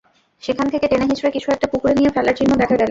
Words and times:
সেখান 0.43 0.65
থেকে 0.69 0.85
টেনেহিঁচড়ে 0.87 1.31
কিছু 1.31 1.47
একটা 1.51 1.67
পুকুরে 1.67 1.93
নিয়ে 1.93 2.09
ফেলার 2.09 2.35
চিহ্ন 2.35 2.51
দেখা 2.53 2.71
গেল। 2.71 2.79